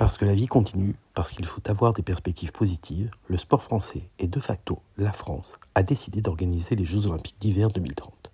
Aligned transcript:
Parce 0.00 0.16
que 0.16 0.24
la 0.24 0.34
vie 0.34 0.46
continue, 0.46 0.96
parce 1.12 1.30
qu'il 1.30 1.44
faut 1.44 1.60
avoir 1.68 1.92
des 1.92 2.00
perspectives 2.00 2.52
positives, 2.52 3.10
le 3.28 3.36
sport 3.36 3.62
français 3.62 4.08
et 4.18 4.28
de 4.28 4.40
facto 4.40 4.78
la 4.96 5.12
France 5.12 5.58
a 5.74 5.82
décidé 5.82 6.22
d'organiser 6.22 6.74
les 6.74 6.86
Jeux 6.86 7.04
Olympiques 7.04 7.36
d'hiver 7.38 7.68
2030. 7.68 8.32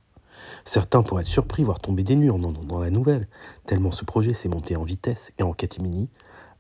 Certains 0.65 1.03
pourraient 1.03 1.23
être 1.23 1.27
surpris, 1.27 1.65
voire 1.65 1.81
tomber 1.81 2.05
des 2.05 2.15
nues 2.15 2.31
en 2.31 2.45
entendant 2.45 2.79
la 2.79 2.91
nouvelle, 2.91 3.27
tellement 3.67 3.91
ce 3.91 4.05
projet 4.05 4.33
s'est 4.33 4.49
monté 4.49 4.77
en 4.77 4.85
vitesse 4.85 5.33
et 5.39 5.43
en 5.43 5.55
catimini, 5.55 6.09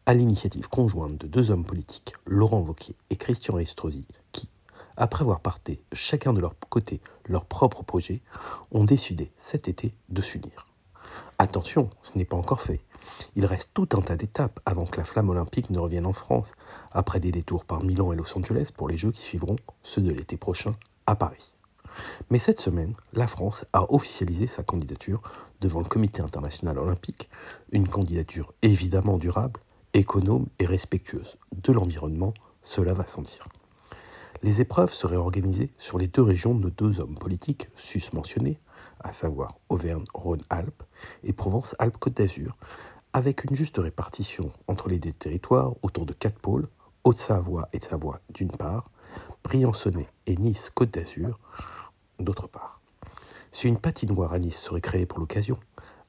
à 0.07 0.15
l'initiative 0.15 0.69
conjointe 0.69 1.17
de 1.17 1.29
deux 1.29 1.53
hommes 1.53 1.65
politiques, 1.65 2.15
Laurent 2.27 2.59
Wauquiez 2.59 2.97
et 3.11 3.17
Christian 3.17 3.59
Estrosi, 3.59 4.09
qui, 4.33 4.51
après 4.97 5.23
avoir 5.23 5.39
parté 5.39 5.85
chacun 5.93 6.33
de 6.33 6.41
leur 6.41 6.57
côté 6.69 7.01
leur 7.27 7.45
propre 7.45 7.85
projet, 7.85 8.23
ont 8.73 8.83
décidé 8.83 9.31
cet 9.37 9.69
été 9.69 9.95
de 10.09 10.21
s'unir. 10.21 10.67
Attention, 11.39 11.91
ce 12.03 12.19
n'est 12.19 12.25
pas 12.25 12.37
encore 12.37 12.63
fait. 12.63 12.81
Il 13.35 13.47
reste 13.47 13.71
tout 13.75 13.89
un 13.93 14.01
tas 14.01 14.17
d'étapes 14.17 14.61
avant 14.67 14.87
que 14.87 14.99
la 14.99 15.05
flamme 15.05 15.29
olympique 15.29 15.71
ne 15.71 15.79
revienne 15.79 16.07
en 16.07 16.13
France, 16.13 16.53
après 16.93 17.21
des 17.21 17.33
détours 17.33 17.65
par 17.65 17.83
Milan 17.83 18.13
et 18.13 18.17
Los 18.17 18.37
Angeles 18.37 18.71
pour 18.77 18.89
les 18.89 18.99
Jeux 18.99 19.13
qui 19.13 19.21
suivront, 19.21 19.57
ceux 19.83 20.03
de 20.03 20.13
l'été 20.13 20.37
prochain, 20.37 20.75
à 21.07 21.17
Paris. 21.17 21.55
Mais 22.31 22.39
cette 22.39 22.61
semaine, 22.61 22.95
la 23.13 23.27
France 23.27 23.65
a 23.73 23.93
officialisé 23.93 24.47
sa 24.47 24.63
candidature 24.63 25.23
devant 25.61 25.81
le 25.81 25.87
Comité 25.87 26.23
international 26.23 26.79
olympique, 26.79 27.29
une 27.73 27.89
candidature 27.89 28.53
évidemment 28.63 29.17
durable, 29.17 29.61
économe 29.95 30.47
et 30.59 30.67
respectueuse 30.67 31.39
de 31.53 31.73
l'environnement, 31.73 32.35
cela 32.61 32.93
va 32.93 33.07
sans 33.07 33.23
dire. 33.23 33.49
Les 34.43 34.61
épreuves 34.61 34.93
seraient 34.93 35.17
organisées 35.17 35.73
sur 35.79 35.99
les 35.99 36.09
deux 36.09 36.23
régions 36.23 36.55
de 36.55 36.69
deux 36.69 37.01
hommes 37.01 37.19
politiques 37.19 37.69
sus-mentionnés, 37.75 38.59
à 39.01 39.13
savoir 39.13 39.59
Auvergne-Rhône-Alpes 39.71 40.83
et 41.25 41.33
Provence-Alpes-Côte 41.33 42.19
d'Azur, 42.19 42.57
avec 43.17 43.45
une 43.45 43.57
juste 43.57 43.79
répartition 43.79 44.51
entre 44.69 44.91
les 44.91 44.99
deux 44.99 45.11
territoires 45.11 45.73
autour 45.81 46.05
de 46.05 46.13
quatre 46.13 46.39
pôles, 46.39 46.69
Haute-Savoie 47.03 47.67
et 47.73 47.81
Savoie 47.81 48.21
d'une 48.29 48.51
part, 48.51 48.85
Briançonnet 49.43 50.11
et 50.27 50.37
Nice-Côte 50.37 50.93
d'Azur 50.93 51.41
d'autre 52.19 52.47
part. 52.47 52.83
Si 53.53 53.69
une 53.69 53.79
patinoire 53.79 54.35
à 54.35 54.39
Nice 54.39 54.61
serait 54.61 54.83
créée 54.83 55.07
pour 55.07 55.19
l'occasion, 55.19 55.59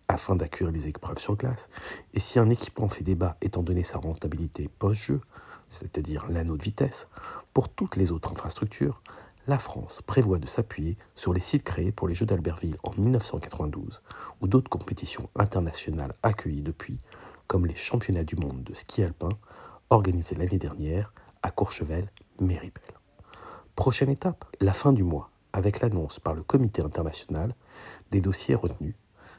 afin 0.09 0.35
d'accueillir 0.35 0.73
les 0.73 0.89
épreuves 0.89 1.17
sur 1.17 1.37
glace, 1.37 1.69
et 2.13 2.19
si 2.19 2.39
un 2.39 2.49
équipement 2.49 2.89
fait 2.89 3.05
débat 3.05 3.37
étant 3.39 3.63
donné 3.63 3.83
sa 3.83 3.99
rentabilité 3.99 4.67
post-jeu, 4.67 5.21
c'est-à-dire 5.69 6.25
l'anneau 6.27 6.57
de 6.57 6.63
vitesse, 6.63 7.07
pour 7.53 7.69
toutes 7.69 7.95
les 7.95 8.11
autres 8.11 8.33
infrastructures, 8.33 9.01
la 9.47 9.59
France 9.59 10.01
prévoit 10.05 10.39
de 10.39 10.47
s'appuyer 10.47 10.97
sur 11.15 11.33
les 11.33 11.39
sites 11.39 11.63
créés 11.63 11.93
pour 11.93 12.07
les 12.09 12.15
Jeux 12.15 12.25
d'Albertville 12.25 12.77
en 12.83 12.91
1992 12.91 14.01
ou 14.41 14.47
d'autres 14.47 14.69
compétitions 14.69 15.29
internationales 15.35 16.13
accueillies 16.21 16.61
depuis, 16.61 16.99
comme 17.47 17.65
les 17.65 17.75
championnats 17.75 18.25
du 18.25 18.35
monde 18.35 18.63
de 18.63 18.73
ski 18.73 19.03
alpin 19.03 19.29
organisés 19.89 20.35
l'année 20.35 20.57
dernière 20.57 21.13
à 21.43 21.51
Courchevel, 21.51 22.11
Méribel. 22.41 22.83
Prochaine 23.75 24.09
étape, 24.09 24.45
la 24.59 24.73
fin 24.73 24.91
du 24.91 25.03
mois, 25.03 25.29
avec 25.53 25.79
l'annonce 25.79 26.19
par 26.19 26.33
le 26.33 26.43
comité 26.43 26.81
international 26.81 27.55
des 28.11 28.19
dossiers 28.19 28.55
retenus, 28.55 28.95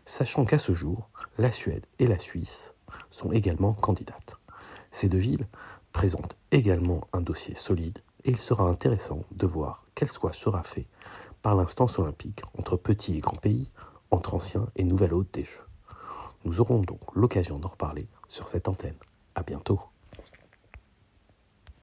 sachant 0.07 0.47
qu'à 0.47 0.59
ce 0.59 0.73
jour, 0.73 1.11
la 1.37 1.53
Suède 1.53 1.85
et 1.99 2.07
la 2.07 2.19
Suisse 2.19 2.73
sont 3.11 3.31
également 3.31 3.75
candidates. 3.75 4.37
Ces 4.91 5.11
deux 5.11 5.19
villes 5.19 5.47
présentent 5.93 6.39
également 6.51 7.07
un 7.13 7.21
dossier 7.21 7.55
solide 7.55 7.99
il 8.29 8.37
sera 8.37 8.65
intéressant 8.65 9.25
de 9.33 9.47
voir 9.47 9.85
quel 9.95 10.11
choix 10.11 10.35
sera 10.35 10.63
fait 10.63 10.87
par 11.41 11.55
l'instance 11.55 11.99
olympique 11.99 12.43
entre 12.59 12.77
petits 12.77 13.17
et 13.17 13.21
grands 13.21 13.37
pays, 13.37 13.71
entre 14.11 14.35
anciens 14.35 14.69
et 14.77 14.85
nouvelles 14.85 15.15
hôtes 15.15 15.33
des 15.33 15.45
Jeux. 15.45 15.65
Nous 16.45 16.61
aurons 16.61 16.81
donc 16.81 17.01
l'occasion 17.15 17.59
d'en 17.59 17.69
reparler 17.69 18.07
sur 18.27 18.47
cette 18.47 18.69
antenne. 18.69 18.99
À 19.35 19.43
bientôt. 19.43 19.81